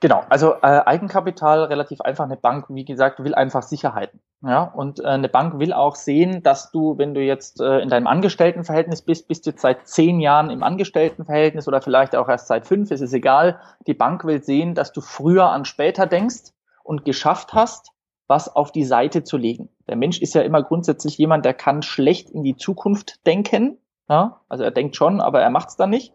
Genau, 0.00 0.24
also 0.30 0.54
äh, 0.54 0.80
Eigenkapital 0.84 1.64
relativ 1.64 2.00
einfach. 2.00 2.24
Eine 2.24 2.38
Bank, 2.38 2.66
wie 2.70 2.86
gesagt, 2.86 3.22
will 3.22 3.34
einfach 3.34 3.62
Sicherheiten. 3.62 4.20
Ja, 4.42 4.62
und 4.62 5.00
äh, 5.00 5.04
eine 5.04 5.28
Bank 5.28 5.58
will 5.58 5.74
auch 5.74 5.94
sehen, 5.94 6.42
dass 6.42 6.70
du, 6.70 6.96
wenn 6.96 7.12
du 7.12 7.20
jetzt 7.20 7.60
äh, 7.60 7.80
in 7.80 7.90
deinem 7.90 8.06
Angestelltenverhältnis 8.06 9.02
bist, 9.02 9.28
bist 9.28 9.44
du 9.44 9.50
jetzt 9.50 9.60
seit 9.60 9.86
zehn 9.86 10.20
Jahren 10.20 10.48
im 10.48 10.62
Angestelltenverhältnis 10.62 11.68
oder 11.68 11.82
vielleicht 11.82 12.16
auch 12.16 12.30
erst 12.30 12.46
seit 12.46 12.66
fünf, 12.66 12.90
ist 12.90 13.02
es 13.02 13.12
egal. 13.12 13.60
Die 13.86 13.94
Bank 13.94 14.24
will 14.24 14.42
sehen, 14.42 14.74
dass 14.74 14.92
du 14.92 15.02
früher 15.02 15.50
an 15.50 15.66
später 15.66 16.06
denkst 16.06 16.52
und 16.82 17.04
geschafft 17.04 17.52
hast, 17.52 17.90
was 18.26 18.54
auf 18.54 18.72
die 18.72 18.84
Seite 18.84 19.24
zu 19.24 19.36
legen. 19.36 19.68
Der 19.88 19.96
Mensch 19.96 20.20
ist 20.20 20.34
ja 20.34 20.42
immer 20.42 20.62
grundsätzlich 20.62 21.18
jemand, 21.18 21.44
der 21.44 21.54
kann 21.54 21.82
schlecht 21.82 22.30
in 22.30 22.42
die 22.42 22.56
Zukunft 22.56 23.26
denken. 23.26 23.78
Ja? 24.08 24.40
Also 24.48 24.64
er 24.64 24.70
denkt 24.70 24.96
schon, 24.96 25.20
aber 25.20 25.40
er 25.40 25.50
macht 25.50 25.68
es 25.70 25.76
dann 25.76 25.90
nicht. 25.90 26.12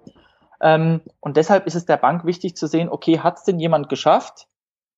Ähm, 0.62 1.02
und 1.20 1.38
deshalb 1.38 1.68
ist 1.68 1.76
es 1.76 1.86
der 1.86 1.98
Bank 1.98 2.26
wichtig 2.26 2.56
zu 2.56 2.68
sehen, 2.68 2.90
okay, 2.90 3.20
hat 3.20 3.38
es 3.38 3.44
denn 3.44 3.60
jemand 3.60 3.90
geschafft, 3.90 4.48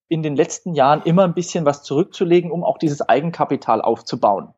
in 0.07 0.23
den 0.23 0.35
letzten 0.35 0.73
Jahren 0.73 1.03
immer 1.03 1.23
ein 1.23 1.33
bisschen 1.33 1.65
was 1.65 1.83
zurückzulegen, 1.83 2.51
um 2.51 2.63
auch 2.63 2.77
dieses 2.77 3.01
Eigenkapital 3.01 3.81
aufzubauen 3.81 4.53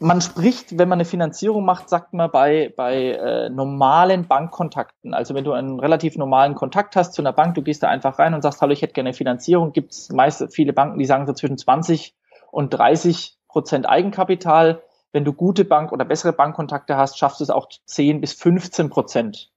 man 0.00 0.22
spricht, 0.22 0.78
wenn 0.78 0.88
man 0.88 0.96
eine 0.96 1.04
Finanzierung 1.04 1.64
macht, 1.64 1.90
sagt 1.90 2.14
man 2.14 2.30
bei, 2.30 2.72
bei 2.74 3.12
äh, 3.12 3.50
normalen 3.50 4.26
Bankkontakten, 4.26 5.12
also 5.12 5.34
wenn 5.34 5.44
du 5.44 5.52
einen 5.52 5.78
relativ 5.78 6.16
normalen 6.16 6.54
Kontakt 6.54 6.96
hast 6.96 7.12
zu 7.12 7.20
einer 7.20 7.34
Bank, 7.34 7.54
du 7.54 7.62
gehst 7.62 7.82
da 7.82 7.88
einfach 7.88 8.18
rein 8.18 8.32
und 8.32 8.40
sagst, 8.40 8.62
hallo, 8.62 8.72
ich 8.72 8.80
hätte 8.80 8.94
gerne 8.94 9.12
Finanzierung, 9.12 9.72
gibt 9.72 9.92
es 9.92 10.08
meist 10.10 10.54
viele 10.54 10.72
Banken, 10.72 10.98
die 10.98 11.04
sagen 11.04 11.26
so 11.26 11.34
zwischen 11.34 11.58
20 11.58 12.16
und 12.50 12.70
30 12.70 13.36
Prozent 13.46 13.88
Eigenkapital. 13.88 14.82
Wenn 15.12 15.24
du 15.24 15.34
gute 15.34 15.66
Bank- 15.66 15.92
oder 15.92 16.06
bessere 16.06 16.32
Bankkontakte 16.32 16.96
hast, 16.96 17.18
schaffst 17.18 17.40
du 17.40 17.44
es 17.44 17.50
auch 17.50 17.68
10 17.84 18.22
bis 18.22 18.32
15 18.32 18.88
Prozent 18.88 19.52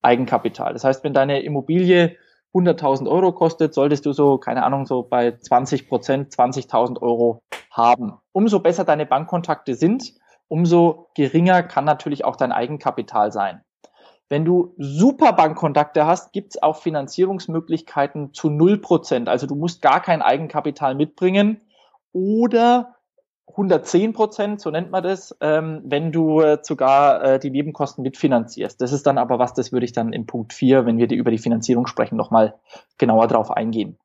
Eigenkapital. 0.00 0.72
Das 0.72 0.84
heißt, 0.84 1.04
wenn 1.04 1.12
deine 1.12 1.42
Immobilie 1.42 2.16
100.000 2.54 3.08
Euro 3.08 3.32
kostet, 3.32 3.74
solltest 3.74 4.06
du 4.06 4.12
so, 4.12 4.38
keine 4.38 4.64
Ahnung, 4.64 4.86
so 4.86 5.02
bei 5.02 5.36
20 5.36 5.88
Prozent 5.88 6.32
20.000 6.32 7.00
Euro 7.00 7.42
haben. 7.70 8.18
Umso 8.32 8.60
besser 8.60 8.84
deine 8.84 9.06
Bankkontakte 9.06 9.74
sind, 9.74 10.14
umso 10.48 11.08
geringer 11.14 11.62
kann 11.62 11.84
natürlich 11.84 12.24
auch 12.24 12.36
dein 12.36 12.52
Eigenkapital 12.52 13.30
sein. 13.30 13.62
Wenn 14.28 14.44
du 14.44 14.74
super 14.78 15.32
Bankkontakte 15.32 16.06
hast, 16.06 16.32
gibt 16.32 16.54
es 16.54 16.62
auch 16.62 16.76
Finanzierungsmöglichkeiten 16.76 18.32
zu 18.32 18.48
0%. 18.48 19.28
Also 19.28 19.46
du 19.46 19.56
musst 19.56 19.82
gar 19.82 20.00
kein 20.00 20.22
Eigenkapital 20.22 20.94
mitbringen 20.94 21.60
oder 22.12 22.94
110 23.50 24.12
Prozent, 24.12 24.60
so 24.60 24.70
nennt 24.70 24.90
man 24.90 25.02
das, 25.02 25.36
ähm, 25.40 25.82
wenn 25.84 26.12
du 26.12 26.40
äh, 26.40 26.58
sogar 26.62 27.22
äh, 27.22 27.38
die 27.38 27.50
Nebenkosten 27.50 28.02
mitfinanzierst. 28.02 28.80
Das 28.80 28.92
ist 28.92 29.06
dann 29.06 29.18
aber 29.18 29.38
was, 29.38 29.54
das 29.54 29.72
würde 29.72 29.84
ich 29.84 29.92
dann 29.92 30.12
im 30.12 30.26
Punkt 30.26 30.52
4, 30.52 30.86
wenn 30.86 30.98
wir 30.98 31.06
die 31.06 31.16
über 31.16 31.30
die 31.30 31.38
Finanzierung 31.38 31.86
sprechen, 31.86 32.16
nochmal 32.16 32.54
genauer 32.98 33.26
drauf 33.26 33.50
eingehen. 33.50 33.98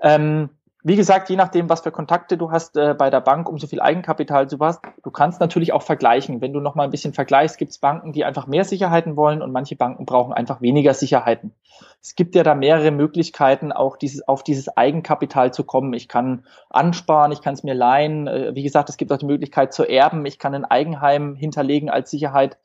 Ähm, 0.00 0.50
wie 0.86 0.96
gesagt, 0.96 1.30
je 1.30 1.36
nachdem, 1.36 1.70
was 1.70 1.80
für 1.80 1.90
Kontakte 1.90 2.36
du 2.36 2.50
hast 2.50 2.76
äh, 2.76 2.92
bei 2.92 3.08
der 3.08 3.22
Bank, 3.22 3.48
umso 3.48 3.66
viel 3.66 3.80
Eigenkapital 3.80 4.46
du 4.46 4.58
hast. 4.58 4.82
Du 5.02 5.10
kannst 5.10 5.40
natürlich 5.40 5.72
auch 5.72 5.80
vergleichen. 5.80 6.42
Wenn 6.42 6.52
du 6.52 6.60
noch 6.60 6.74
mal 6.74 6.84
ein 6.84 6.90
bisschen 6.90 7.14
vergleichst, 7.14 7.56
gibt 7.56 7.70
es 7.70 7.78
Banken, 7.78 8.12
die 8.12 8.26
einfach 8.26 8.46
mehr 8.46 8.66
Sicherheiten 8.66 9.16
wollen 9.16 9.40
und 9.40 9.50
manche 9.50 9.76
Banken 9.76 10.04
brauchen 10.04 10.34
einfach 10.34 10.60
weniger 10.60 10.92
Sicherheiten. 10.92 11.54
Es 12.02 12.16
gibt 12.16 12.34
ja 12.34 12.42
da 12.42 12.54
mehrere 12.54 12.90
Möglichkeiten, 12.90 13.72
auch 13.72 13.96
dieses, 13.96 14.28
auf 14.28 14.44
dieses 14.44 14.68
Eigenkapital 14.76 15.54
zu 15.54 15.64
kommen. 15.64 15.94
Ich 15.94 16.06
kann 16.06 16.44
ansparen, 16.68 17.32
ich 17.32 17.40
kann 17.40 17.54
es 17.54 17.62
mir 17.62 17.74
leihen. 17.74 18.26
Äh, 18.26 18.54
wie 18.54 18.62
gesagt, 18.62 18.90
es 18.90 18.98
gibt 18.98 19.10
auch 19.10 19.16
die 19.18 19.24
Möglichkeit 19.24 19.72
zu 19.72 19.84
erben. 19.84 20.26
Ich 20.26 20.38
kann 20.38 20.54
ein 20.54 20.66
Eigenheim 20.66 21.34
hinterlegen 21.34 21.88
als 21.88 22.10
Sicherheit, 22.10 22.58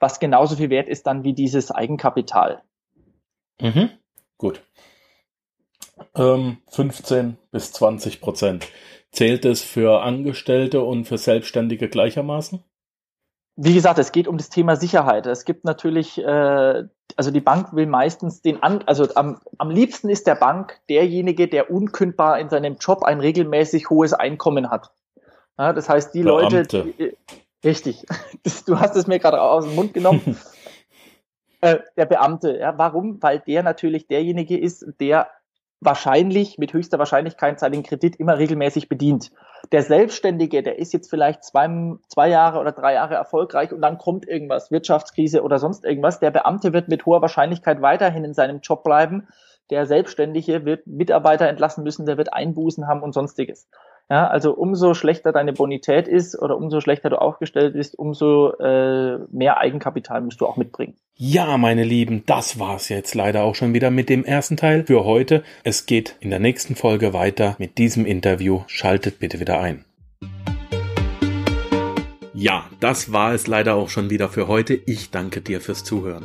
was 0.00 0.18
genauso 0.18 0.56
viel 0.56 0.70
wert 0.70 0.88
ist 0.88 1.06
dann 1.06 1.22
wie 1.22 1.34
dieses 1.34 1.70
Eigenkapital. 1.70 2.62
Mhm. 3.60 3.90
Gut 4.38 4.60
ähm, 6.14 6.58
15 6.68 7.36
bis 7.50 7.72
20 7.72 8.20
Prozent. 8.20 8.68
Zählt 9.12 9.44
es 9.44 9.62
für 9.62 10.02
Angestellte 10.02 10.82
und 10.82 11.04
für 11.04 11.18
Selbstständige 11.18 11.88
gleichermaßen? 11.88 12.62
wie 13.62 13.74
gesagt, 13.74 13.98
es 13.98 14.10
geht 14.10 14.26
um 14.26 14.38
das 14.38 14.48
Thema 14.48 14.76
Sicherheit. 14.76 15.26
Es 15.26 15.44
gibt 15.44 15.64
natürlich, 15.64 16.16
äh, 16.16 16.84
also 17.16 17.30
die 17.30 17.42
Bank 17.42 17.74
will 17.74 17.86
meistens 17.86 18.40
den, 18.40 18.62
an, 18.62 18.82
also 18.86 19.06
am, 19.14 19.38
am 19.58 19.70
liebsten 19.70 20.08
ist 20.08 20.26
der 20.26 20.34
Bank 20.34 20.80
derjenige, 20.88 21.46
der 21.46 21.70
unkündbar 21.70 22.38
in 22.38 22.48
seinem 22.48 22.76
Job 22.76 23.02
ein 23.02 23.20
regelmäßig 23.20 23.90
hohes 23.90 24.14
Einkommen 24.14 24.70
hat. 24.70 24.92
Ja, 25.58 25.74
das 25.74 25.90
heißt, 25.90 26.14
die 26.14 26.22
Beamte. 26.22 26.56
Leute, 26.56 26.94
die, 26.98 27.16
richtig, 27.62 28.06
das, 28.44 28.64
du 28.64 28.80
hast 28.80 28.96
es 28.96 29.06
mir 29.06 29.18
gerade 29.18 29.42
aus 29.42 29.66
dem 29.66 29.74
Mund 29.74 29.92
genommen. 29.92 30.38
äh, 31.60 31.80
der 31.98 32.06
Beamte, 32.06 32.56
ja, 32.56 32.78
warum? 32.78 33.22
Weil 33.22 33.40
der 33.40 33.62
natürlich 33.62 34.06
derjenige 34.06 34.58
ist, 34.58 34.86
der 35.00 35.28
wahrscheinlich 35.80 36.58
mit 36.58 36.72
höchster 36.72 36.98
Wahrscheinlichkeit 36.98 37.58
seinen 37.58 37.82
Kredit 37.82 38.16
immer 38.16 38.38
regelmäßig 38.38 38.88
bedient. 38.88 39.32
Der 39.72 39.82
Selbstständige, 39.82 40.62
der 40.62 40.78
ist 40.78 40.92
jetzt 40.92 41.08
vielleicht 41.10 41.44
zwei, 41.44 41.68
zwei 42.08 42.28
Jahre 42.28 42.58
oder 42.58 42.72
drei 42.72 42.94
Jahre 42.94 43.14
erfolgreich 43.14 43.72
und 43.72 43.80
dann 43.80 43.98
kommt 43.98 44.28
irgendwas, 44.28 44.70
Wirtschaftskrise 44.70 45.42
oder 45.42 45.58
sonst 45.58 45.84
irgendwas. 45.84 46.20
Der 46.20 46.30
Beamte 46.30 46.72
wird 46.72 46.88
mit 46.88 47.06
hoher 47.06 47.22
Wahrscheinlichkeit 47.22 47.80
weiterhin 47.82 48.24
in 48.24 48.34
seinem 48.34 48.60
Job 48.60 48.84
bleiben. 48.84 49.28
Der 49.70 49.86
Selbstständige 49.86 50.64
wird 50.64 50.86
Mitarbeiter 50.86 51.48
entlassen 51.48 51.84
müssen, 51.84 52.04
der 52.04 52.18
wird 52.18 52.32
Einbußen 52.32 52.86
haben 52.86 53.02
und 53.02 53.12
sonstiges. 53.12 53.68
Ja, 54.10 54.26
also 54.26 54.52
umso 54.52 54.94
schlechter 54.94 55.30
deine 55.30 55.52
Bonität 55.52 56.08
ist 56.08 56.36
oder 56.36 56.56
umso 56.56 56.80
schlechter 56.80 57.10
du 57.10 57.20
aufgestellt 57.20 57.74
bist, 57.74 57.96
umso 57.96 58.52
äh, 58.58 59.18
mehr 59.30 59.58
Eigenkapital 59.58 60.20
musst 60.20 60.40
du 60.40 60.46
auch 60.46 60.56
mitbringen. 60.56 60.96
Ja, 61.14 61.56
meine 61.58 61.84
Lieben, 61.84 62.24
das 62.26 62.58
war's 62.58 62.88
jetzt 62.88 63.14
leider 63.14 63.44
auch 63.44 63.54
schon 63.54 63.72
wieder 63.72 63.92
mit 63.92 64.08
dem 64.08 64.24
ersten 64.24 64.56
Teil 64.56 64.84
für 64.84 65.04
heute. 65.04 65.44
Es 65.62 65.86
geht 65.86 66.16
in 66.18 66.30
der 66.30 66.40
nächsten 66.40 66.74
Folge 66.74 67.12
weiter 67.12 67.54
mit 67.58 67.78
diesem 67.78 68.04
Interview. 68.04 68.62
Schaltet 68.66 69.20
bitte 69.20 69.38
wieder 69.38 69.60
ein. 69.60 69.84
Ja, 72.34 72.64
das 72.80 73.12
war 73.12 73.32
es 73.32 73.46
leider 73.46 73.76
auch 73.76 73.90
schon 73.90 74.10
wieder 74.10 74.28
für 74.28 74.48
heute. 74.48 74.74
Ich 74.74 75.10
danke 75.10 75.40
dir 75.40 75.60
fürs 75.60 75.84
Zuhören. 75.84 76.24